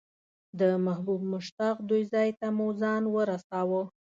[0.59, 3.81] د محبوب مشتاق دوی ځای ته مو ځان ورساوه.